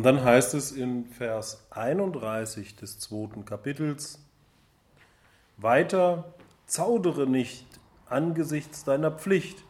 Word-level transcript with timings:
Und 0.00 0.04
dann 0.04 0.24
heißt 0.24 0.54
es 0.54 0.72
in 0.72 1.04
Vers 1.04 1.66
31 1.68 2.74
des 2.74 2.98
zweiten 3.00 3.44
Kapitels, 3.44 4.18
weiter, 5.58 6.32
zaudere 6.64 7.26
nicht 7.26 7.66
angesichts 8.06 8.82
deiner 8.82 9.10
Pflicht, 9.10 9.62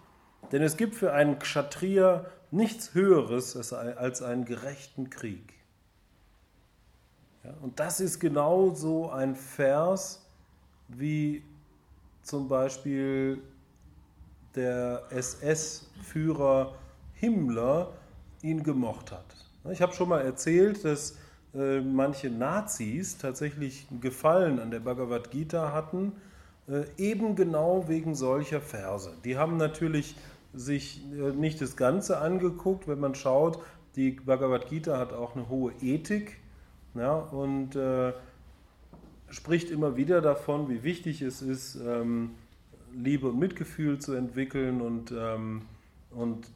denn 0.53 0.63
es 0.63 0.77
gibt 0.77 0.95
für 0.95 1.13
einen 1.13 1.41
Kshatriya 1.41 2.27
nichts 2.53 2.95
Höheres 2.95 3.73
als 3.73 4.23
einen 4.23 4.45
gerechten 4.45 5.11
Krieg. 5.11 5.53
Ja, 7.43 7.53
und 7.61 7.81
das 7.81 7.99
ist 7.99 8.21
genau 8.21 8.73
so 8.73 9.11
ein 9.11 9.35
Vers, 9.35 10.25
wie 10.87 11.43
zum 12.23 12.47
Beispiel 12.47 13.43
der 14.55 15.09
SS-Führer 15.11 16.77
Himmler 17.15 17.95
ihn 18.43 18.63
gemocht 18.63 19.11
hat. 19.11 19.50
Ich 19.71 19.83
habe 19.83 19.93
schon 19.93 20.09
mal 20.09 20.21
erzählt, 20.21 20.85
dass 20.85 21.17
äh, 21.55 21.81
manche 21.81 22.31
Nazis 22.31 23.19
tatsächlich 23.19 23.87
Gefallen 24.01 24.59
an 24.59 24.71
der 24.71 24.81
Bhagavad 24.81 25.31
Gita 25.31 25.73
hatten, 25.73 26.13
äh, 26.69 26.85
eben 26.97 27.37
genau 27.37 27.89
wegen 27.89 28.15
solcher 28.15 28.61
Verse. 28.61 29.13
Die 29.25 29.37
haben 29.37 29.57
natürlich 29.57 30.17
sich 30.55 31.03
äh, 31.13 31.33
nicht 31.33 31.61
das 31.61 31.77
Ganze 31.77 32.19
angeguckt, 32.19 32.89
wenn 32.89 33.01
man 33.01 33.15
schaut, 33.15 33.59
die 33.97 34.13
Bhagavad 34.13 34.69
Gita 34.69 34.99
hat 34.99 35.13
auch 35.13 35.35
eine 35.35 35.49
hohe 35.49 35.73
Ethik 35.83 36.39
ja, 36.95 37.15
und 37.15 37.77
spricht 39.31 39.71
immer 39.71 39.97
wieder 39.97 40.21
davon, 40.21 40.69
wie 40.69 40.83
wichtig 40.83 41.23
es 41.23 41.43
ist, 41.43 41.77
ähm, 41.77 42.33
Liebe 42.95 43.29
und 43.29 43.39
Mitgefühl 43.39 43.99
zu 43.99 44.15
entwickeln 44.15 44.81
und, 44.81 45.13
ähm, 45.17 45.63
und 46.11 46.49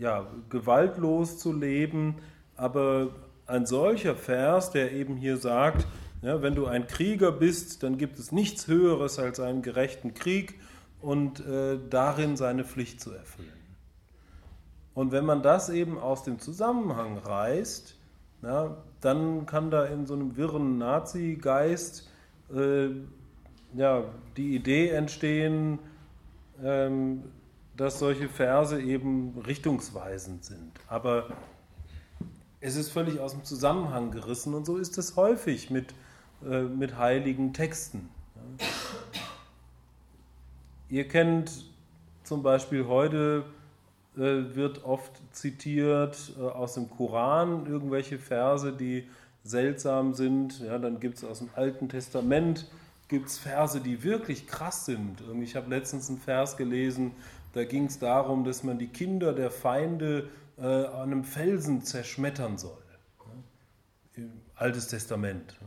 ja, 0.00 0.26
gewaltlos 0.48 1.38
zu 1.38 1.52
leben. 1.52 2.16
Aber 2.56 3.10
ein 3.46 3.66
solcher 3.66 4.16
Vers, 4.16 4.70
der 4.70 4.92
eben 4.92 5.16
hier 5.16 5.36
sagt, 5.36 5.86
ja, 6.22 6.42
wenn 6.42 6.54
du 6.54 6.66
ein 6.66 6.86
Krieger 6.86 7.32
bist, 7.32 7.82
dann 7.82 7.96
gibt 7.96 8.18
es 8.18 8.32
nichts 8.32 8.66
Höheres 8.66 9.18
als 9.18 9.40
einen 9.40 9.62
gerechten 9.62 10.14
Krieg 10.14 10.58
und 11.00 11.40
äh, 11.46 11.78
darin 11.88 12.36
seine 12.36 12.64
Pflicht 12.64 13.00
zu 13.00 13.12
erfüllen. 13.12 13.48
Und 14.92 15.12
wenn 15.12 15.24
man 15.24 15.42
das 15.42 15.70
eben 15.70 15.98
aus 15.98 16.24
dem 16.24 16.38
Zusammenhang 16.40 17.16
reißt, 17.18 17.96
ja, 18.42 18.76
dann 19.00 19.46
kann 19.46 19.70
da 19.70 19.84
in 19.84 20.06
so 20.06 20.14
einem 20.14 20.36
wirren 20.36 20.78
Nazi-Geist 20.78 22.10
äh, 22.54 22.88
ja, 23.74 24.04
die 24.36 24.56
Idee 24.56 24.88
entstehen, 24.90 25.78
ähm, 26.62 27.22
dass 27.80 27.98
solche 27.98 28.28
Verse 28.28 28.78
eben 28.78 29.38
richtungsweisend 29.46 30.44
sind. 30.44 30.72
Aber 30.86 31.28
es 32.60 32.76
ist 32.76 32.90
völlig 32.90 33.20
aus 33.20 33.32
dem 33.32 33.42
Zusammenhang 33.42 34.10
gerissen 34.10 34.52
und 34.52 34.66
so 34.66 34.76
ist 34.76 34.98
es 34.98 35.16
häufig 35.16 35.70
mit, 35.70 35.94
äh, 36.44 36.64
mit 36.64 36.98
heiligen 36.98 37.54
Texten. 37.54 38.10
Ihr 40.90 41.08
kennt 41.08 41.64
zum 42.22 42.42
Beispiel 42.42 42.86
heute 42.86 43.46
äh, 44.14 44.54
wird 44.54 44.84
oft 44.84 45.12
zitiert 45.30 46.32
äh, 46.38 46.42
aus 46.42 46.74
dem 46.74 46.90
Koran 46.90 47.64
irgendwelche 47.64 48.18
Verse, 48.18 48.74
die 48.74 49.08
seltsam 49.42 50.12
sind. 50.12 50.60
Ja, 50.60 50.78
dann 50.78 51.00
gibt 51.00 51.16
es 51.16 51.24
aus 51.24 51.38
dem 51.38 51.48
Alten 51.54 51.88
Testament 51.88 52.66
gibt's 53.10 53.38
Verse, 53.38 53.80
die 53.80 54.02
wirklich 54.02 54.46
krass 54.46 54.86
sind. 54.86 55.22
Ich 55.42 55.56
habe 55.56 55.68
letztens 55.68 56.08
einen 56.08 56.18
Vers 56.18 56.56
gelesen, 56.56 57.12
da 57.52 57.64
ging 57.64 57.86
es 57.86 57.98
darum, 57.98 58.44
dass 58.44 58.62
man 58.62 58.78
die 58.78 58.86
Kinder 58.86 59.32
der 59.32 59.50
Feinde 59.50 60.28
äh, 60.56 60.62
an 60.62 61.10
einem 61.10 61.24
Felsen 61.24 61.82
zerschmettern 61.82 62.56
soll. 62.56 62.82
Ja, 64.16 64.22
Altes 64.54 64.86
Testament. 64.86 65.58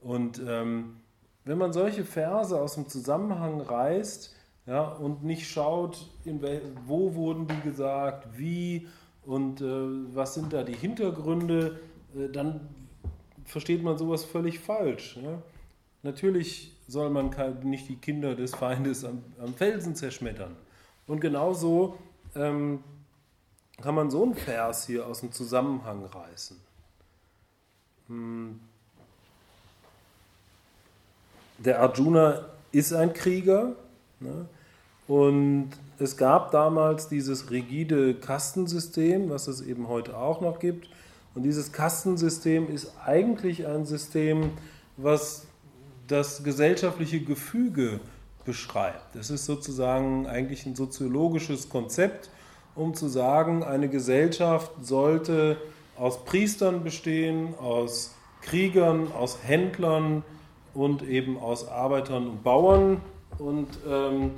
Und 0.00 0.40
ähm, 0.46 0.96
wenn 1.44 1.58
man 1.58 1.72
solche 1.72 2.04
Verse 2.04 2.58
aus 2.58 2.74
dem 2.74 2.88
Zusammenhang 2.88 3.60
reißt, 3.60 4.34
ja, 4.66 4.84
und 4.84 5.24
nicht 5.24 5.48
schaut, 5.48 6.06
wo 6.86 7.14
wurden 7.14 7.48
die 7.48 7.60
gesagt, 7.60 8.38
wie 8.38 8.88
und 9.26 9.60
äh, 9.60 9.64
was 10.14 10.34
sind 10.34 10.52
da 10.52 10.62
die 10.62 10.74
Hintergründe, 10.74 11.80
äh, 12.16 12.28
dann 12.28 12.60
versteht 13.44 13.82
man 13.82 13.98
sowas 13.98 14.24
völlig 14.24 14.60
falsch. 14.60 15.18
Ja? 15.22 15.42
Natürlich 16.02 16.76
soll 16.90 17.10
man 17.10 17.30
nicht 17.62 17.88
die 17.88 17.96
Kinder 17.96 18.34
des 18.34 18.54
Feindes 18.54 19.04
am, 19.04 19.22
am 19.40 19.54
Felsen 19.54 19.94
zerschmettern. 19.94 20.56
Und 21.06 21.20
genauso 21.20 21.96
ähm, 22.34 22.82
kann 23.80 23.94
man 23.94 24.10
so 24.10 24.24
einen 24.24 24.34
Vers 24.34 24.86
hier 24.86 25.06
aus 25.06 25.20
dem 25.20 25.32
Zusammenhang 25.32 26.04
reißen. 26.04 26.56
Hm. 28.08 28.60
Der 31.58 31.80
Arjuna 31.80 32.46
ist 32.72 32.92
ein 32.92 33.12
Krieger. 33.12 33.76
Ne? 34.18 34.46
Und 35.06 35.70
es 35.98 36.16
gab 36.16 36.50
damals 36.50 37.08
dieses 37.08 37.50
rigide 37.50 38.14
Kastensystem, 38.14 39.30
was 39.30 39.48
es 39.48 39.60
eben 39.60 39.88
heute 39.88 40.16
auch 40.16 40.40
noch 40.40 40.58
gibt. 40.58 40.88
Und 41.34 41.42
dieses 41.42 41.72
Kastensystem 41.72 42.68
ist 42.68 42.92
eigentlich 43.04 43.66
ein 43.66 43.86
System, 43.86 44.52
was 44.96 45.46
das 46.10 46.42
gesellschaftliche 46.42 47.20
Gefüge 47.20 48.00
beschreibt. 48.44 49.16
Es 49.16 49.30
ist 49.30 49.46
sozusagen 49.46 50.26
eigentlich 50.26 50.66
ein 50.66 50.74
soziologisches 50.74 51.68
Konzept, 51.68 52.30
um 52.74 52.94
zu 52.94 53.08
sagen, 53.08 53.62
eine 53.62 53.88
Gesellschaft 53.88 54.70
sollte 54.82 55.56
aus 55.96 56.24
Priestern 56.24 56.82
bestehen, 56.82 57.54
aus 57.58 58.14
Kriegern, 58.40 59.12
aus 59.12 59.38
Händlern 59.42 60.22
und 60.72 61.02
eben 61.02 61.38
aus 61.38 61.68
Arbeitern 61.68 62.26
und 62.26 62.42
Bauern. 62.42 63.00
Und 63.38 63.68
ähm, 63.88 64.30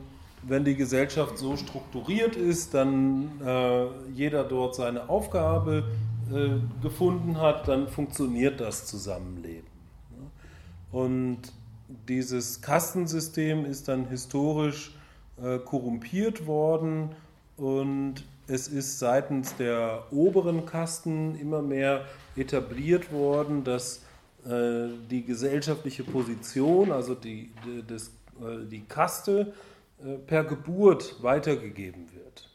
wenn 0.42 0.64
die 0.64 0.74
Gesellschaft 0.74 1.38
so 1.38 1.56
strukturiert 1.56 2.36
ist, 2.36 2.74
dann 2.74 3.40
äh, 3.44 3.86
jeder 4.12 4.44
dort 4.44 4.74
seine 4.74 5.08
Aufgabe 5.08 5.84
äh, 6.32 6.82
gefunden 6.82 7.40
hat, 7.40 7.68
dann 7.68 7.88
funktioniert 7.88 8.60
das 8.60 8.86
Zusammenleben. 8.86 9.70
Und 10.90 11.52
dieses 12.08 12.60
Kastensystem 12.60 13.64
ist 13.64 13.88
dann 13.88 14.08
historisch 14.08 14.94
äh, 15.42 15.58
korrumpiert 15.58 16.46
worden 16.46 17.14
und 17.56 18.24
es 18.48 18.68
ist 18.68 18.98
seitens 18.98 19.56
der 19.56 20.04
oberen 20.10 20.66
Kasten 20.66 21.36
immer 21.36 21.62
mehr 21.62 22.04
etabliert 22.36 23.12
worden, 23.12 23.64
dass 23.64 24.02
äh, 24.44 24.88
die 25.10 25.24
gesellschaftliche 25.24 26.04
Position, 26.04 26.92
also 26.92 27.14
die, 27.14 27.50
die, 27.64 27.84
das, 27.86 28.08
äh, 28.40 28.66
die 28.68 28.82
Kaste, 28.82 29.52
äh, 30.04 30.14
per 30.26 30.44
Geburt 30.44 31.22
weitergegeben 31.22 32.08
wird. 32.14 32.48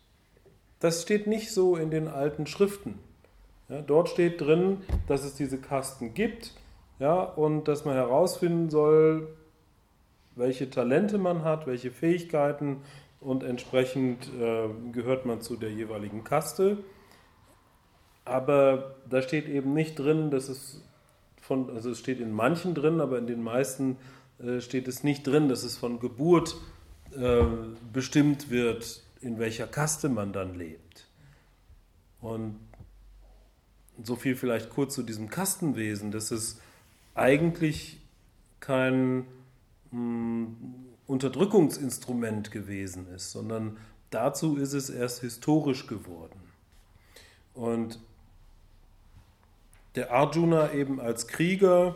Das 0.79 1.01
steht 1.01 1.27
nicht 1.27 1.51
so 1.51 1.75
in 1.77 1.89
den 1.89 2.07
alten 2.07 2.45
Schriften. 2.45 2.99
Ja, 3.69 3.81
dort 3.81 4.09
steht 4.09 4.41
drin, 4.41 4.81
dass 5.07 5.23
es 5.23 5.33
diese 5.35 5.57
Kasten 5.57 6.13
gibt 6.13 6.53
ja, 7.00 7.22
und 7.22 7.68
dass 7.68 7.85
man 7.85 7.96
herausfinden 7.96 8.69
soll, 8.69 9.28
welche 10.35 10.69
Talente 10.69 11.18
man 11.18 11.44
hat, 11.44 11.68
welche 11.68 11.91
Fähigkeiten 11.91 12.81
und 13.19 13.44
entsprechend 13.44 14.30
äh, 14.40 14.69
gehört 14.91 15.25
man 15.25 15.41
zu 15.41 15.58
der 15.58 15.72
jeweiligen 15.72 16.24
Kaste. 16.24 16.78
Aber 18.25 18.96
da 19.09 19.22
steht 19.22 19.47
eben 19.47 19.74
nicht 19.74 19.97
drin, 19.97 20.31
dass 20.31 20.50
es 20.50 20.84
von, 21.41 21.69
also 21.69 21.91
es 21.91 22.00
steht 22.00 22.19
in 22.19 22.31
manchen 22.31 22.75
drin, 22.75 23.00
aber 23.00 23.18
in 23.18 23.28
den 23.28 23.41
meisten 23.41 23.97
äh, 24.40 24.59
steht 24.59 24.88
es 24.88 25.03
nicht 25.03 25.25
drin, 25.25 25.50
dass 25.50 25.64
es 25.64 25.78
von 25.78 26.00
Geburt 26.00 26.58
äh, 27.16 27.44
bestimmt 27.94 28.50
wird, 28.50 29.02
in 29.22 29.40
welcher 29.40 29.66
Kaste 29.66 30.09
man 30.09 30.34
dann 30.34 30.56
lebt. 30.56 31.08
Und 32.22 32.59
so 34.03 34.16
viel 34.16 34.35
vielleicht 34.35 34.70
kurz 34.70 34.93
zu 34.93 35.03
diesem 35.03 35.29
Kastenwesen, 35.29 36.11
dass 36.11 36.32
es 36.32 36.59
eigentlich 37.17 37.99
kein 38.59 39.25
mh, 39.91 39.91
hm, 39.91 40.58
Unterdrückungsinstrument 41.08 42.52
gewesen 42.52 43.08
ist, 43.16 43.31
sondern 43.31 43.78
dazu 44.09 44.58
ist 44.58 44.73
es 44.73 44.90
erst 44.90 45.22
historisch 45.22 45.87
geworden. 45.87 46.40
Und 47.53 47.99
der 49.96 50.11
Arjuna 50.11 50.73
eben 50.73 50.99
als 50.99 51.28
Krieger 51.28 51.96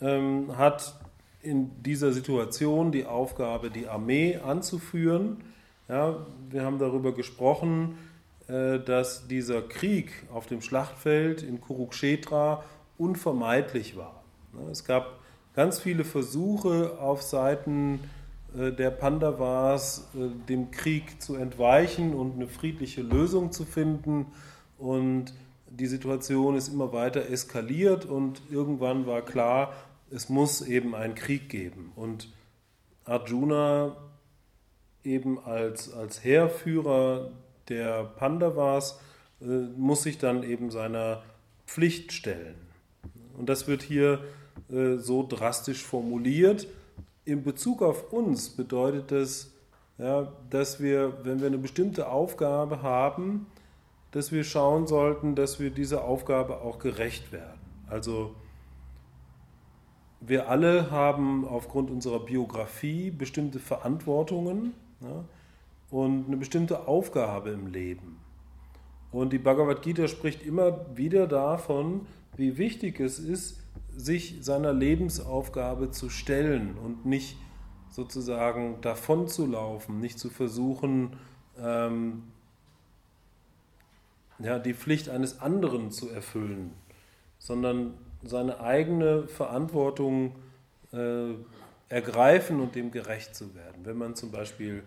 ähm, 0.00 0.56
hat 0.56 0.98
in 1.42 1.82
dieser 1.82 2.12
Situation 2.12 2.90
die 2.90 3.04
Aufgabe, 3.04 3.70
die 3.70 3.86
Armee 3.86 4.36
anzuführen. 4.36 5.44
Ja, 5.88 6.24
wir 6.48 6.62
haben 6.62 6.78
darüber 6.78 7.12
gesprochen, 7.12 7.98
äh, 8.46 8.78
dass 8.78 9.28
dieser 9.28 9.60
Krieg 9.60 10.10
auf 10.32 10.46
dem 10.46 10.62
Schlachtfeld 10.62 11.42
in 11.42 11.60
Kurukshetra 11.60 12.64
unvermeidlich 12.96 13.96
war. 13.96 14.23
Es 14.70 14.84
gab 14.84 15.20
ganz 15.54 15.78
viele 15.78 16.04
Versuche 16.04 16.98
auf 17.00 17.22
Seiten 17.22 18.00
äh, 18.56 18.72
der 18.72 18.90
Pandavas, 18.90 20.08
äh, 20.14 20.28
dem 20.48 20.70
Krieg 20.70 21.20
zu 21.22 21.36
entweichen 21.36 22.14
und 22.14 22.34
eine 22.34 22.48
friedliche 22.48 23.02
Lösung 23.02 23.52
zu 23.52 23.64
finden. 23.64 24.26
Und 24.78 25.32
die 25.68 25.86
Situation 25.86 26.56
ist 26.56 26.68
immer 26.68 26.92
weiter 26.92 27.28
eskaliert 27.28 28.04
und 28.04 28.42
irgendwann 28.50 29.06
war 29.06 29.22
klar, 29.22 29.72
es 30.10 30.28
muss 30.28 30.62
eben 30.62 30.94
einen 30.94 31.14
Krieg 31.14 31.48
geben. 31.48 31.92
Und 31.96 32.28
Arjuna 33.04 33.96
eben 35.02 35.38
als, 35.44 35.92
als 35.92 36.24
Heerführer 36.24 37.30
der 37.68 38.04
Pandavas 38.04 39.00
äh, 39.40 39.44
muss 39.44 40.02
sich 40.02 40.18
dann 40.18 40.42
eben 40.42 40.70
seiner 40.70 41.22
Pflicht 41.66 42.12
stellen. 42.12 42.56
Und 43.36 43.48
das 43.48 43.66
wird 43.66 43.82
hier 43.82 44.20
äh, 44.70 44.96
so 44.96 45.26
drastisch 45.26 45.82
formuliert. 45.82 46.66
In 47.24 47.42
Bezug 47.42 47.82
auf 47.82 48.12
uns 48.12 48.50
bedeutet 48.50 49.10
das, 49.10 49.52
ja, 49.98 50.32
dass 50.50 50.80
wir, 50.80 51.24
wenn 51.24 51.40
wir 51.40 51.46
eine 51.46 51.58
bestimmte 51.58 52.08
Aufgabe 52.08 52.82
haben, 52.82 53.46
dass 54.10 54.30
wir 54.32 54.44
schauen 54.44 54.86
sollten, 54.86 55.34
dass 55.34 55.58
wir 55.58 55.70
dieser 55.70 56.04
Aufgabe 56.04 56.60
auch 56.60 56.78
gerecht 56.78 57.32
werden. 57.32 57.60
Also 57.88 58.34
wir 60.20 60.48
alle 60.48 60.90
haben 60.90 61.46
aufgrund 61.46 61.90
unserer 61.90 62.20
Biografie 62.20 63.10
bestimmte 63.10 63.58
Verantwortungen 63.58 64.72
ja, 65.00 65.24
und 65.90 66.26
eine 66.26 66.36
bestimmte 66.36 66.86
Aufgabe 66.88 67.50
im 67.50 67.66
Leben. 67.66 68.18
Und 69.12 69.32
die 69.32 69.38
Bhagavad 69.38 69.82
Gita 69.82 70.08
spricht 70.08 70.44
immer 70.44 70.96
wieder 70.96 71.26
davon, 71.26 72.06
wie 72.36 72.56
wichtig 72.56 73.00
es 73.00 73.18
ist, 73.18 73.60
sich 73.96 74.38
seiner 74.40 74.72
Lebensaufgabe 74.72 75.90
zu 75.90 76.10
stellen 76.10 76.76
und 76.76 77.06
nicht 77.06 77.36
sozusagen 77.90 78.80
davon 78.80 79.28
zu 79.28 79.46
laufen, 79.46 80.00
nicht 80.00 80.18
zu 80.18 80.30
versuchen, 80.30 81.16
ähm, 81.58 82.24
ja, 84.40 84.58
die 84.58 84.74
Pflicht 84.74 85.08
eines 85.08 85.40
anderen 85.40 85.90
zu 85.90 86.10
erfüllen, 86.10 86.72
sondern 87.38 87.94
seine 88.24 88.60
eigene 88.60 89.28
Verantwortung 89.28 90.34
äh, 90.92 91.34
ergreifen 91.88 92.60
und 92.60 92.74
dem 92.74 92.90
gerecht 92.90 93.34
zu 93.36 93.54
werden. 93.54 93.84
Wenn 93.84 93.96
man 93.96 94.16
zum 94.16 94.32
Beispiel 94.32 94.82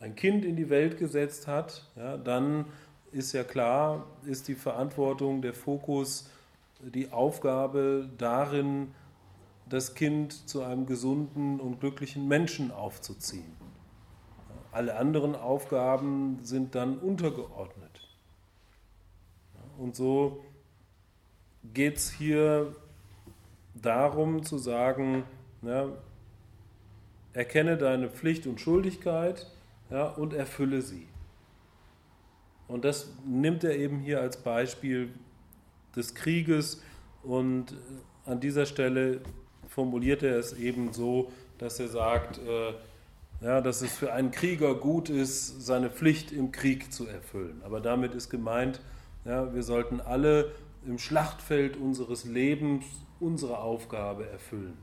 ein 0.00 0.16
Kind 0.16 0.44
in 0.44 0.56
die 0.56 0.70
Welt 0.70 0.98
gesetzt 0.98 1.46
hat, 1.46 1.84
ja, 1.96 2.16
dann 2.16 2.64
ist 3.12 3.32
ja 3.32 3.44
klar, 3.44 4.06
ist 4.24 4.48
die 4.48 4.54
Verantwortung, 4.54 5.42
der 5.42 5.54
Fokus, 5.54 6.28
die 6.80 7.10
Aufgabe 7.10 8.08
darin, 8.18 8.94
das 9.68 9.94
Kind 9.94 10.48
zu 10.48 10.62
einem 10.62 10.86
gesunden 10.86 11.60
und 11.60 11.80
glücklichen 11.80 12.26
Menschen 12.28 12.70
aufzuziehen. 12.70 13.56
Alle 14.72 14.96
anderen 14.96 15.34
Aufgaben 15.34 16.38
sind 16.42 16.74
dann 16.74 16.98
untergeordnet. 16.98 18.08
Und 19.76 19.96
so 19.96 20.44
geht 21.74 21.96
es 21.96 22.10
hier 22.10 22.74
darum 23.74 24.42
zu 24.42 24.58
sagen, 24.58 25.24
ja, 25.62 25.88
erkenne 27.32 27.76
deine 27.76 28.08
Pflicht 28.08 28.46
und 28.46 28.60
Schuldigkeit 28.60 29.46
ja, 29.90 30.08
und 30.08 30.32
erfülle 30.32 30.82
sie. 30.82 31.06
Und 32.66 32.84
das 32.84 33.12
nimmt 33.24 33.64
er 33.64 33.76
eben 33.76 34.00
hier 34.00 34.20
als 34.20 34.36
Beispiel 34.38 35.14
des 35.96 36.14
Krieges 36.14 36.82
und 37.22 37.76
an 38.24 38.40
dieser 38.40 38.66
Stelle 38.66 39.20
formuliert 39.68 40.22
er 40.22 40.38
es 40.38 40.52
eben 40.52 40.92
so, 40.92 41.32
dass 41.58 41.80
er 41.80 41.88
sagt, 41.88 42.38
äh, 42.38 42.74
ja, 43.40 43.60
dass 43.60 43.82
es 43.82 43.96
für 43.96 44.12
einen 44.12 44.30
Krieger 44.30 44.74
gut 44.74 45.10
ist, 45.10 45.64
seine 45.64 45.90
Pflicht 45.90 46.32
im 46.32 46.50
Krieg 46.50 46.92
zu 46.92 47.06
erfüllen. 47.06 47.60
Aber 47.64 47.80
damit 47.80 48.14
ist 48.14 48.30
gemeint, 48.30 48.80
ja, 49.24 49.54
wir 49.54 49.62
sollten 49.62 50.00
alle 50.00 50.52
im 50.86 50.98
Schlachtfeld 50.98 51.76
unseres 51.76 52.24
Lebens 52.24 52.84
unsere 53.20 53.58
Aufgabe 53.58 54.28
erfüllen. 54.28 54.76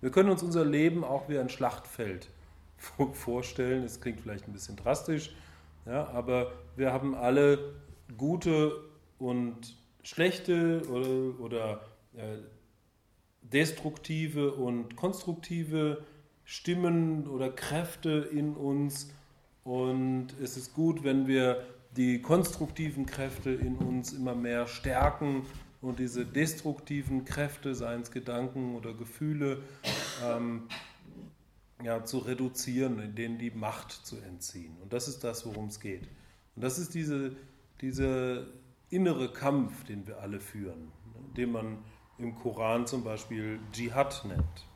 Wir 0.00 0.10
können 0.10 0.30
uns 0.30 0.42
unser 0.42 0.64
Leben 0.64 1.04
auch 1.04 1.28
wie 1.28 1.38
ein 1.38 1.48
Schlachtfeld 1.48 2.28
vorstellen. 3.12 3.82
Das 3.82 4.00
klingt 4.00 4.20
vielleicht 4.20 4.48
ein 4.48 4.52
bisschen 4.52 4.76
drastisch, 4.76 5.34
ja, 5.86 6.08
aber 6.08 6.52
wir 6.76 6.92
haben 6.92 7.14
alle 7.14 7.74
gute 8.16 8.72
und 9.18 9.76
schlechte 10.02 10.82
oder, 10.88 11.40
oder 11.40 11.80
äh, 12.16 12.38
destruktive 13.42 14.52
und 14.52 14.96
konstruktive 14.96 16.04
Stimmen 16.44 17.26
oder 17.28 17.50
Kräfte 17.50 18.28
in 18.32 18.54
uns. 18.54 19.10
Und 19.64 20.28
es 20.42 20.56
ist 20.56 20.74
gut, 20.74 21.04
wenn 21.04 21.26
wir 21.26 21.64
die 21.96 22.20
konstruktiven 22.20 23.06
Kräfte 23.06 23.50
in 23.50 23.76
uns 23.76 24.12
immer 24.12 24.34
mehr 24.34 24.66
stärken 24.66 25.46
und 25.80 25.98
diese 25.98 26.24
destruktiven 26.24 27.24
Kräfte, 27.24 27.74
seien 27.74 28.02
es 28.02 28.10
Gedanken 28.10 28.76
oder 28.76 28.94
Gefühle, 28.94 29.62
ähm, 30.24 30.64
ja, 31.84 32.04
zu 32.04 32.18
reduzieren, 32.18 33.14
denen 33.14 33.38
die 33.38 33.50
Macht 33.50 33.92
zu 33.92 34.16
entziehen. 34.16 34.76
Und 34.80 34.92
das 34.92 35.08
ist 35.08 35.24
das, 35.24 35.44
worum 35.46 35.66
es 35.66 35.80
geht. 35.80 36.08
Und 36.54 36.62
das 36.62 36.78
ist 36.78 36.94
diese, 36.94 37.32
dieser 37.80 38.46
innere 38.92 39.32
Kampf, 39.32 39.84
den 39.84 40.06
wir 40.06 40.20
alle 40.20 40.40
führen, 40.40 40.92
den 41.36 41.52
man 41.52 41.78
im 42.18 42.34
Koran 42.34 42.86
zum 42.86 43.02
Beispiel 43.02 43.58
Dschihad 43.72 44.24
nennt. 44.26 44.66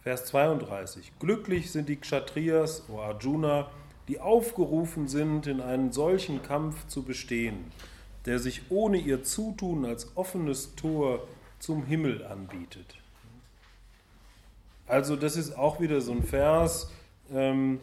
Vers 0.00 0.24
32. 0.26 1.12
Glücklich 1.18 1.70
sind 1.70 1.88
die 1.88 1.96
Kshatriyas, 1.96 2.88
o 2.88 3.00
Arjuna, 3.00 3.70
die 4.08 4.20
aufgerufen 4.20 5.06
sind, 5.06 5.46
in 5.46 5.60
einen 5.60 5.92
solchen 5.92 6.42
Kampf 6.42 6.86
zu 6.86 7.02
bestehen, 7.02 7.70
der 8.24 8.38
sich 8.38 8.70
ohne 8.70 8.96
ihr 8.96 9.22
Zutun 9.22 9.84
als 9.84 10.16
offenes 10.16 10.74
Tor 10.74 11.28
zum 11.58 11.84
Himmel 11.84 12.24
anbietet. 12.24 12.96
Also 14.86 15.16
das 15.16 15.36
ist 15.36 15.56
auch 15.58 15.80
wieder 15.80 16.00
so 16.00 16.12
ein 16.12 16.22
Vers. 16.22 16.90
Ähm, 17.30 17.80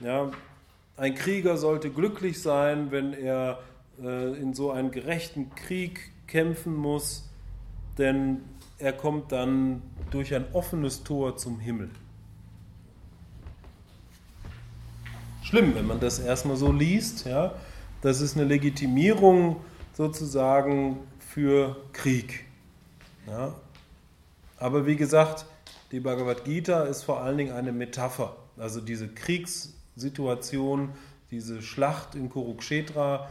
ja, 0.00 0.32
ein 0.96 1.14
Krieger 1.14 1.56
sollte 1.56 1.90
glücklich 1.90 2.42
sein, 2.42 2.90
wenn 2.90 3.12
er 3.12 3.60
äh, 4.02 4.34
in 4.40 4.54
so 4.54 4.70
einen 4.70 4.90
gerechten 4.90 5.54
Krieg 5.54 6.12
kämpfen 6.26 6.74
muss, 6.74 7.28
denn 7.98 8.38
er 8.78 8.92
kommt 8.92 9.32
dann 9.32 9.82
durch 10.10 10.34
ein 10.34 10.44
offenes 10.52 11.02
Tor 11.02 11.36
zum 11.36 11.60
Himmel. 11.60 11.90
schlimm, 15.46 15.76
wenn 15.76 15.86
man 15.86 16.00
das 16.00 16.18
erstmal 16.18 16.56
so 16.56 16.72
liest. 16.72 17.24
Ja? 17.24 17.54
Das 18.02 18.20
ist 18.20 18.36
eine 18.36 18.44
Legitimierung 18.44 19.56
sozusagen 19.94 20.98
für 21.18 21.76
Krieg. 21.92 22.44
Ja? 23.26 23.54
Aber 24.58 24.86
wie 24.86 24.96
gesagt, 24.96 25.46
die 25.92 26.00
Bhagavad 26.00 26.44
Gita 26.44 26.82
ist 26.84 27.04
vor 27.04 27.20
allen 27.20 27.38
Dingen 27.38 27.52
eine 27.52 27.72
Metapher. 27.72 28.36
Also 28.56 28.80
diese 28.80 29.08
Kriegssituation, 29.08 30.90
diese 31.30 31.62
Schlacht 31.62 32.14
in 32.14 32.28
Kurukshetra 32.28 33.28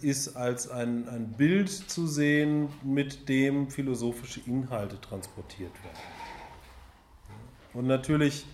ist 0.00 0.36
als 0.36 0.70
ein, 0.70 1.08
ein 1.08 1.32
Bild 1.32 1.68
zu 1.68 2.06
sehen, 2.06 2.68
mit 2.82 3.28
dem 3.28 3.70
philosophische 3.70 4.40
Inhalte 4.46 5.00
transportiert 5.00 5.72
werden. 5.84 5.98
Und 7.74 7.86
natürlich 7.86 8.46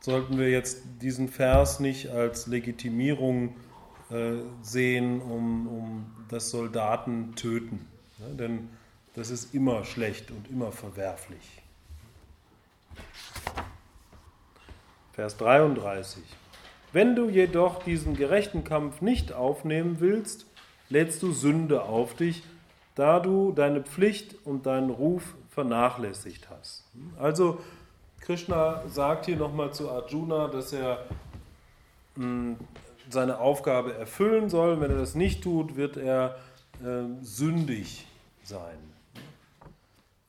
sollten 0.00 0.38
wir 0.38 0.48
jetzt 0.48 0.82
diesen 1.02 1.28
Vers 1.28 1.80
nicht 1.80 2.08
als 2.08 2.46
Legitimierung 2.46 3.56
äh, 4.10 4.36
sehen, 4.62 5.20
um, 5.20 5.66
um 5.66 6.06
das 6.28 6.50
Soldaten 6.50 7.34
töten. 7.34 7.86
Ja, 8.20 8.28
denn 8.34 8.68
das 9.14 9.30
ist 9.30 9.52
immer 9.54 9.84
schlecht 9.84 10.30
und 10.30 10.48
immer 10.48 10.72
verwerflich. 10.72 11.62
Vers 15.12 15.36
33. 15.38 16.22
Wenn 16.96 17.14
du 17.14 17.28
jedoch 17.28 17.82
diesen 17.82 18.16
gerechten 18.16 18.64
Kampf 18.64 19.02
nicht 19.02 19.30
aufnehmen 19.30 19.96
willst, 20.00 20.46
lädst 20.88 21.22
du 21.22 21.30
Sünde 21.30 21.82
auf 21.82 22.14
dich, 22.14 22.42
da 22.94 23.20
du 23.20 23.52
deine 23.52 23.82
Pflicht 23.82 24.34
und 24.46 24.64
deinen 24.64 24.88
Ruf 24.88 25.34
vernachlässigt 25.50 26.48
hast. 26.48 26.84
Also 27.20 27.60
Krishna 28.20 28.80
sagt 28.88 29.26
hier 29.26 29.36
nochmal 29.36 29.74
zu 29.74 29.90
Arjuna, 29.90 30.48
dass 30.48 30.72
er 30.72 31.04
hm, 32.14 32.56
seine 33.10 33.40
Aufgabe 33.40 33.92
erfüllen 33.92 34.48
soll. 34.48 34.80
Wenn 34.80 34.90
er 34.90 34.96
das 34.96 35.14
nicht 35.14 35.42
tut, 35.42 35.76
wird 35.76 35.98
er 35.98 36.38
äh, 36.82 37.02
sündig 37.20 38.06
sein. 38.42 38.78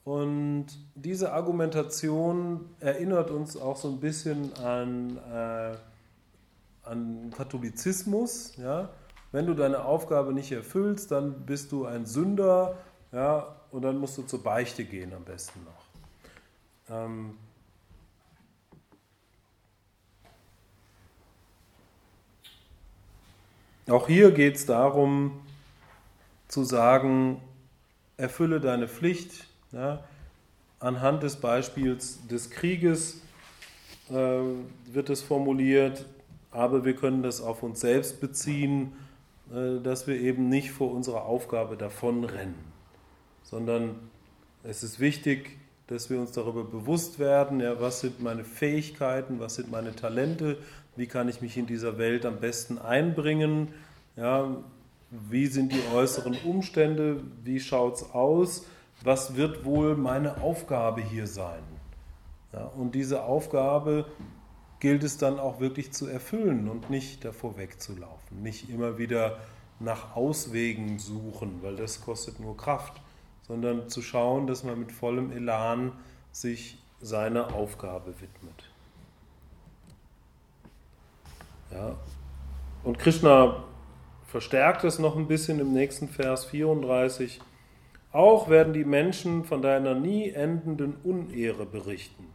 Und 0.04 0.66
diese 0.96 1.32
Argumentation 1.32 2.66
erinnert 2.82 3.32
uns 3.32 3.56
auch 3.56 3.78
so 3.78 3.88
ein 3.88 4.02
bisschen 4.02 4.52
an, 4.58 5.18
äh, 5.34 5.78
an 6.88 7.34
Katholizismus. 7.36 8.56
Ja? 8.58 8.90
Wenn 9.32 9.46
du 9.46 9.54
deine 9.54 9.86
Aufgabe 9.86 10.34
nicht 10.34 10.52
erfüllst, 10.52 11.12
dann 11.12 11.46
bist 11.46 11.72
du 11.72 11.86
ein 11.86 12.06
Sünder 12.06 12.78
ja? 13.12 13.56
und 13.72 13.82
dann 13.84 13.98
musst 13.98 14.18
du 14.18 14.24
zur 14.24 14.44
Beichte 14.44 14.86
gehen 14.86 15.14
am 15.14 15.24
besten 15.24 15.64
noch. 15.64 16.96
Ähm, 16.96 17.38
Auch 23.90 24.08
hier 24.08 24.32
geht 24.32 24.58
es 24.58 24.66
darum 24.66 25.40
zu 26.50 26.66
sagen, 26.66 27.42
erfülle 28.18 28.60
deine 28.60 28.90
Pflicht. 28.90 29.48
Ja, 29.72 30.04
anhand 30.80 31.24
des 31.24 31.38
Beispiels 31.38 32.20
des 32.28 32.50
Krieges 32.50 33.22
äh, 34.10 34.40
wird 34.92 35.10
es 35.10 35.22
formuliert, 35.22 36.06
aber 36.52 36.86
wir 36.86 36.96
können 36.96 37.24
das 37.24 37.42
auf 37.42 37.64
uns 37.64 37.80
selbst 37.80 38.22
beziehen, 38.22 38.94
äh, 39.54 39.82
dass 39.82 40.08
wir 40.08 40.20
eben 40.20 40.50
nicht 40.50 40.72
vor 40.72 40.92
unserer 40.92 41.26
Aufgabe 41.26 41.78
davonrennen, 41.78 42.56
sondern 43.44 43.96
es 44.64 44.84
ist 44.84 45.00
wichtig, 45.00 45.58
dass 45.88 46.10
wir 46.10 46.20
uns 46.20 46.34
darüber 46.34 46.66
bewusst 46.66 47.18
werden, 47.18 47.62
ja, 47.62 47.80
was 47.80 48.02
sind 48.02 48.22
meine 48.22 48.44
Fähigkeiten, 48.44 49.40
was 49.40 49.56
sind 49.56 49.72
meine 49.72 49.96
Talente, 49.96 50.58
wie 50.98 51.08
kann 51.08 51.30
ich 51.30 51.42
mich 51.42 51.56
in 51.58 51.66
dieser 51.66 51.98
Welt 51.98 52.26
am 52.26 52.40
besten 52.40 52.78
einbringen, 52.78 53.70
ja, 54.18 54.58
wie 55.12 55.48
sind 55.48 55.72
die 55.72 55.82
äußeren 55.96 56.38
Umstände, 56.44 57.22
wie 57.44 57.62
schaut 57.62 57.96
es 57.96 58.12
aus, 58.12 58.66
was 59.04 59.36
wird 59.36 59.64
wohl 59.64 59.96
meine 59.96 60.42
Aufgabe 60.42 61.02
hier 61.02 61.28
sein. 61.28 61.64
Ja, 62.52 62.66
und 62.66 62.96
diese 62.96 63.24
Aufgabe 63.24 64.06
gilt 64.80 65.04
es 65.04 65.18
dann 65.18 65.40
auch 65.40 65.60
wirklich 65.60 65.92
zu 65.92 66.08
erfüllen 66.08 66.68
und 66.70 66.90
nicht 66.90 67.26
davor 67.26 67.58
wegzulaufen, 67.58 68.42
nicht 68.42 68.70
immer 68.70 68.98
wieder 68.98 69.40
nach 69.80 70.16
Auswegen 70.16 71.00
suchen, 71.00 71.60
weil 71.62 71.76
das 71.76 72.02
kostet 72.02 72.40
nur 72.40 72.58
Kraft, 72.58 73.02
sondern 73.48 73.90
zu 73.90 74.02
schauen, 74.02 74.48
dass 74.48 74.64
man 74.64 74.80
mit 74.80 74.92
vollem 74.92 75.32
Elan 75.32 75.94
sich 76.32 76.78
seiner 77.00 77.54
Aufgabe 77.54 78.14
widmet. 78.20 78.70
Ja. 81.72 81.96
Und 82.84 83.00
Krishna 83.00 83.64
verstärkt 84.26 84.84
es 84.84 85.00
noch 85.00 85.16
ein 85.16 85.28
bisschen 85.28 85.60
im 85.60 85.74
nächsten 85.74 86.08
Vers 86.08 86.46
34. 86.46 87.40
Auch 88.12 88.50
werden 88.50 88.74
die 88.74 88.86
Menschen 88.86 89.44
von 89.44 89.62
deiner 89.62 89.96
nie 89.96 90.30
endenden 90.30 90.96
Unehre 91.04 91.66
berichten. 91.66 92.26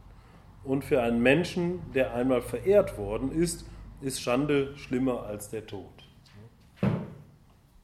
Und 0.63 0.85
für 0.85 1.01
einen 1.01 1.21
Menschen, 1.21 1.81
der 1.93 2.13
einmal 2.13 2.41
verehrt 2.41 2.97
worden 2.97 3.31
ist, 3.31 3.65
ist 4.01 4.21
Schande 4.21 4.75
schlimmer 4.77 5.23
als 5.23 5.49
der 5.49 5.65
Tod. 5.65 5.91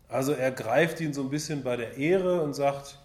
Also 0.08 0.32
er 0.34 0.52
greift 0.52 1.00
ihn 1.02 1.14
so 1.14 1.22
ein 1.22 1.30
bisschen 1.30 1.64
bei 1.64 1.76
der 1.76 1.98
Ehre 1.98 2.42
und 2.42 2.54
sagt, 2.54 2.98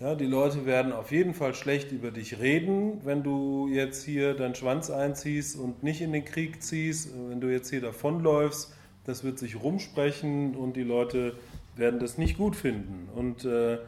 ja, 0.00 0.16
die 0.16 0.26
Leute 0.26 0.66
werden 0.66 0.92
auf 0.92 1.12
jeden 1.12 1.32
Fall 1.32 1.54
schlecht 1.54 1.92
über 1.92 2.10
dich 2.10 2.40
reden, 2.40 3.00
wenn 3.04 3.22
du 3.22 3.68
jetzt 3.68 4.02
hier 4.02 4.34
deinen 4.34 4.56
Schwanz 4.56 4.90
einziehst 4.90 5.56
und 5.56 5.84
nicht 5.84 6.00
in 6.00 6.12
den 6.12 6.24
Krieg 6.24 6.62
ziehst, 6.62 7.10
wenn 7.28 7.40
du 7.40 7.46
jetzt 7.46 7.70
hier 7.70 7.80
davonläufst, 7.80 8.74
das 9.04 9.22
wird 9.22 9.38
sich 9.38 9.62
rumsprechen 9.62 10.56
und 10.56 10.74
die 10.74 10.82
Leute 10.82 11.36
werden 11.76 12.00
das 12.00 12.18
nicht 12.18 12.36
gut 12.36 12.56
finden. 12.56 13.08
Und 13.14 13.44
äh, 13.44 13.78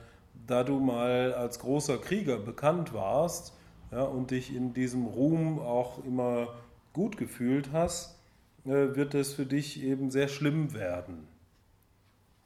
da 0.47 0.63
du 0.63 0.79
mal 0.79 1.35
als 1.35 1.59
großer 1.59 1.99
Krieger 1.99 2.39
bekannt 2.39 2.95
warst 2.95 3.55
ja, 3.95 4.03
und 4.03 4.33
dich 4.33 4.55
in 4.55 4.75
diesem 4.75 5.07
Ruhm 5.07 5.61
auch 5.61 6.05
immer 6.05 6.49
gut 6.93 7.17
gefühlt 7.17 7.71
hast, 7.73 8.19
äh, 8.65 8.97
wird 8.97 9.15
es 9.15 9.35
für 9.35 9.47
dich 9.47 9.83
eben 9.85 10.11
sehr 10.11 10.27
schlimm 10.27 10.75
werden. 10.75 11.29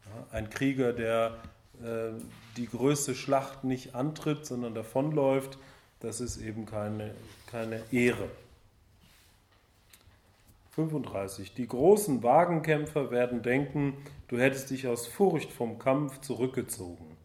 Ja, 0.04 0.26
ein 0.36 0.50
Krieger, 0.50 0.92
der 0.92 1.38
äh, 1.82 2.10
die 2.58 2.66
größte 2.66 3.14
Schlacht 3.14 3.64
nicht 3.64 3.94
antritt, 3.94 4.44
sondern 4.44 4.74
davonläuft, 4.74 5.58
das 6.00 6.20
ist 6.20 6.36
eben 6.36 6.66
keine, 6.66 7.14
keine 7.46 7.80
Ehre. 7.92 8.28
35. 10.72 11.54
Die 11.54 11.66
großen 11.66 12.22
Wagenkämpfer 12.22 13.10
werden 13.10 13.42
denken, 13.42 13.94
du 14.28 14.38
hättest 14.38 14.70
dich 14.70 14.86
aus 14.86 15.06
Furcht 15.06 15.50
vom 15.50 15.78
Kampf 15.78 16.20
zurückgezogen. 16.20 17.16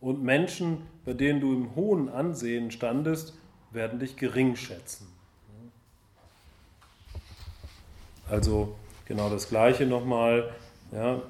Und 0.00 0.22
Menschen, 0.22 0.86
bei 1.04 1.12
denen 1.12 1.40
du 1.40 1.52
im 1.52 1.74
hohen 1.74 2.08
Ansehen 2.08 2.70
standest, 2.70 3.34
werden 3.74 3.98
dich 3.98 4.16
gering 4.16 4.56
schätzen. 4.56 5.06
Also 8.28 8.74
genau 9.04 9.28
das 9.28 9.48
Gleiche 9.48 9.86
nochmal. 9.86 10.54
Ja, 10.92 11.20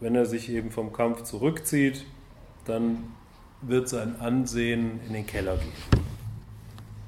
wenn 0.00 0.14
er 0.14 0.26
sich 0.26 0.48
eben 0.48 0.70
vom 0.70 0.92
Kampf 0.92 1.22
zurückzieht, 1.22 2.04
dann 2.64 3.12
wird 3.60 3.88
sein 3.88 4.20
Ansehen 4.20 5.00
in 5.06 5.12
den 5.12 5.26
Keller 5.26 5.56
gehen. 5.56 6.04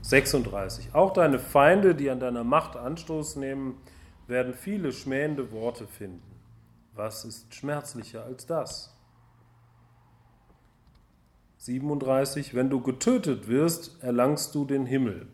36. 0.02 0.94
Auch 0.94 1.12
deine 1.12 1.38
Feinde, 1.38 1.94
die 1.94 2.10
an 2.10 2.20
deiner 2.20 2.44
Macht 2.44 2.76
Anstoß 2.76 3.36
nehmen, 3.36 3.76
werden 4.28 4.54
viele 4.54 4.92
schmähende 4.92 5.50
Worte 5.50 5.86
finden. 5.86 6.22
Was 6.94 7.24
ist 7.24 7.54
schmerzlicher 7.54 8.24
als 8.24 8.46
das? 8.46 8.95
37. 11.66 12.54
Wenn 12.54 12.70
du 12.70 12.80
getötet 12.80 13.48
wirst, 13.48 14.00
erlangst 14.00 14.54
du 14.54 14.64
den 14.64 14.86
Himmel. 14.86 15.26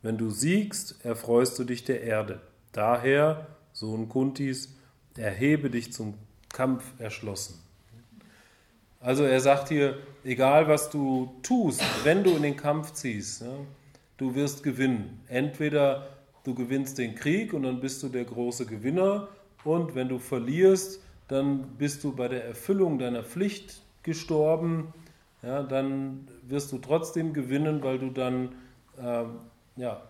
Wenn 0.00 0.16
du 0.16 0.30
siegst, 0.30 1.04
erfreust 1.04 1.58
du 1.58 1.64
dich 1.64 1.84
der 1.84 2.02
Erde. 2.02 2.40
Daher, 2.72 3.46
Sohn 3.74 4.08
Kuntis, 4.08 4.74
erhebe 5.16 5.68
dich 5.68 5.92
zum 5.92 6.14
Kampf 6.48 6.84
erschlossen. 6.98 7.58
Also 8.98 9.24
er 9.24 9.40
sagt 9.40 9.68
hier, 9.68 9.98
egal 10.24 10.68
was 10.68 10.88
du 10.88 11.34
tust, 11.42 11.82
wenn 12.02 12.24
du 12.24 12.30
in 12.30 12.42
den 12.42 12.56
Kampf 12.56 12.94
ziehst, 12.94 13.44
du 14.16 14.34
wirst 14.34 14.62
gewinnen. 14.62 15.20
Entweder 15.28 16.08
du 16.44 16.54
gewinnst 16.54 16.96
den 16.96 17.14
Krieg 17.14 17.52
und 17.52 17.64
dann 17.64 17.80
bist 17.80 18.02
du 18.02 18.08
der 18.08 18.24
große 18.24 18.64
Gewinner 18.64 19.28
und 19.64 19.94
wenn 19.94 20.08
du 20.08 20.18
verlierst, 20.18 21.02
dann 21.28 21.76
bist 21.76 22.02
du 22.04 22.16
bei 22.16 22.28
der 22.28 22.46
Erfüllung 22.46 22.98
deiner 22.98 23.22
Pflicht 23.22 23.82
gestorben, 24.02 24.94
ja, 25.44 25.62
dann 25.62 26.28
wirst 26.42 26.72
du 26.72 26.78
trotzdem 26.78 27.32
gewinnen, 27.32 27.82
weil 27.82 27.98
du 27.98 28.10
dann 28.10 28.54
äh, 28.96 29.24
ja, 29.76 30.02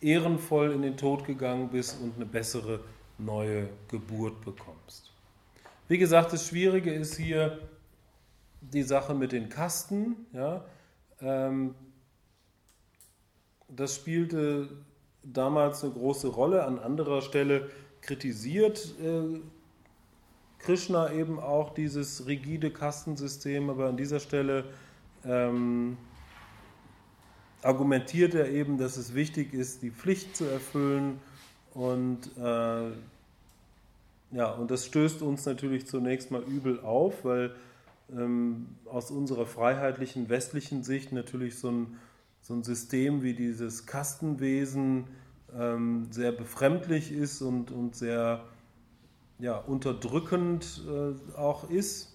ehrenvoll 0.00 0.72
in 0.72 0.82
den 0.82 0.96
Tod 0.96 1.24
gegangen 1.24 1.68
bist 1.70 2.00
und 2.00 2.16
eine 2.16 2.26
bessere 2.26 2.80
neue 3.18 3.68
Geburt 3.88 4.44
bekommst. 4.44 5.10
Wie 5.88 5.98
gesagt, 5.98 6.32
das 6.32 6.46
Schwierige 6.46 6.92
ist 6.92 7.16
hier 7.16 7.58
die 8.60 8.82
Sache 8.82 9.14
mit 9.14 9.32
den 9.32 9.48
Kasten. 9.48 10.26
Ja, 10.32 10.64
ähm, 11.20 11.74
das 13.68 13.96
spielte 13.96 14.68
damals 15.22 15.82
eine 15.82 15.92
große 15.92 16.28
Rolle. 16.28 16.64
An 16.64 16.78
anderer 16.78 17.22
Stelle 17.22 17.70
kritisiert 18.00 18.94
äh, 19.02 19.40
Krishna 20.58 21.12
eben 21.12 21.38
auch 21.38 21.74
dieses 21.74 22.26
rigide 22.26 22.70
Kastensystem, 22.70 23.70
aber 23.70 23.88
an 23.88 23.96
dieser 23.96 24.20
Stelle 24.20 24.64
ähm, 25.24 25.96
argumentiert 27.62 28.34
er 28.34 28.48
eben, 28.50 28.78
dass 28.78 28.96
es 28.96 29.14
wichtig 29.14 29.54
ist, 29.54 29.82
die 29.82 29.90
Pflicht 29.90 30.36
zu 30.36 30.44
erfüllen 30.44 31.18
und 31.74 32.30
äh, 32.36 32.90
ja, 34.30 34.50
und 34.50 34.70
das 34.70 34.84
stößt 34.86 35.22
uns 35.22 35.46
natürlich 35.46 35.86
zunächst 35.86 36.30
mal 36.30 36.42
übel 36.42 36.80
auf, 36.80 37.24
weil 37.24 37.54
ähm, 38.12 38.66
aus 38.84 39.10
unserer 39.10 39.46
freiheitlichen 39.46 40.28
westlichen 40.28 40.82
Sicht 40.82 41.12
natürlich 41.12 41.58
so 41.58 41.70
ein 41.70 41.98
so 42.48 42.54
ein 42.54 42.62
System 42.62 43.22
wie 43.22 43.34
dieses 43.34 43.86
Kastenwesen 43.86 45.04
ähm, 45.56 46.06
sehr 46.10 46.32
befremdlich 46.32 47.12
ist 47.12 47.42
und, 47.42 47.70
und 47.70 47.94
sehr 47.94 48.44
ja, 49.38 49.56
unterdrückend 49.56 50.82
äh, 50.88 51.38
auch 51.38 51.68
ist. 51.70 52.14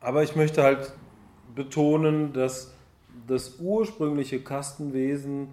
Aber 0.00 0.22
ich 0.22 0.36
möchte 0.36 0.62
halt 0.62 0.92
betonen, 1.54 2.32
dass 2.32 2.72
das 3.26 3.58
ursprüngliche 3.58 4.40
Kastenwesen 4.40 5.48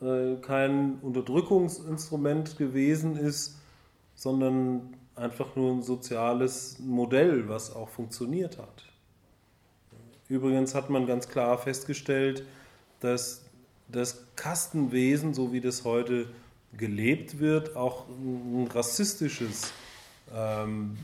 äh, 0.00 0.36
kein 0.36 0.98
Unterdrückungsinstrument 1.00 2.58
gewesen 2.58 3.16
ist, 3.16 3.58
sondern 4.14 4.94
einfach 5.16 5.56
nur 5.56 5.72
ein 5.72 5.82
soziales 5.82 6.78
Modell, 6.78 7.48
was 7.48 7.74
auch 7.74 7.88
funktioniert 7.88 8.58
hat. 8.58 8.84
Übrigens 10.28 10.74
hat 10.74 10.90
man 10.90 11.06
ganz 11.06 11.28
klar 11.28 11.58
festgestellt, 11.58 12.44
dass 13.00 13.42
das 13.88 14.24
Kastenwesen, 14.36 15.34
so 15.34 15.52
wie 15.52 15.60
das 15.60 15.84
heute 15.84 16.28
gelebt 16.76 17.38
wird, 17.38 17.76
auch 17.76 18.08
ein 18.08 18.68
rassistisches 18.72 19.72
ähm, 20.34 20.96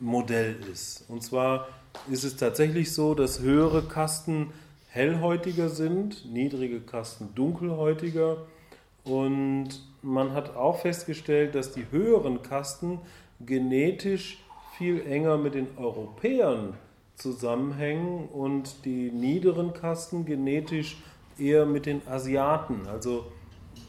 Modell 0.00 0.56
ist. 0.72 1.04
Und 1.08 1.22
zwar 1.22 1.68
ist 2.10 2.24
es 2.24 2.36
tatsächlich 2.36 2.92
so, 2.92 3.14
dass 3.14 3.40
höhere 3.40 3.82
Kasten 3.82 4.52
hellhäutiger 4.88 5.68
sind, 5.68 6.24
niedrige 6.32 6.80
Kasten 6.80 7.34
dunkelhäutiger. 7.34 8.38
Und 9.04 9.68
man 10.02 10.32
hat 10.32 10.56
auch 10.56 10.80
festgestellt, 10.80 11.54
dass 11.54 11.72
die 11.72 11.86
höheren 11.90 12.42
Kasten 12.42 13.00
genetisch 13.40 14.38
viel 14.76 15.04
enger 15.06 15.36
mit 15.36 15.54
den 15.54 15.68
Europäern 15.76 16.74
zusammenhängen 17.16 18.28
und 18.28 18.84
die 18.84 19.10
niederen 19.10 19.72
Kasten 19.72 20.24
genetisch 20.24 20.96
eher 21.38 21.66
mit 21.66 21.86
den 21.86 22.06
Asiaten. 22.08 22.86
Also 22.86 23.26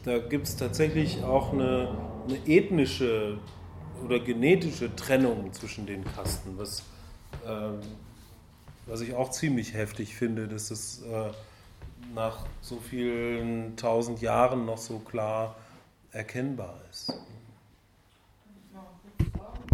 da 0.06 0.18
gibt 0.18 0.46
es 0.46 0.56
tatsächlich 0.56 1.24
auch 1.24 1.52
eine, 1.52 1.88
eine, 2.28 2.38
ethnische 2.46 3.38
oder 4.04 4.20
genetische 4.20 4.94
Trennung 4.94 5.52
zwischen 5.52 5.84
den 5.84 6.04
Kasten, 6.04 6.56
was, 6.56 6.80
äh, 7.44 7.70
was 8.86 9.00
ich 9.00 9.14
auch 9.14 9.30
ziemlich 9.30 9.74
heftig 9.74 10.14
finde, 10.14 10.46
dass 10.46 10.70
es 10.70 11.02
äh, 11.02 11.30
nach 12.14 12.46
so 12.60 12.76
vielen 12.76 13.76
tausend 13.76 14.20
Jahren 14.20 14.64
noch 14.64 14.78
so 14.78 15.00
klar 15.00 15.56
erkennbar 16.12 16.80
ist. 16.90 17.12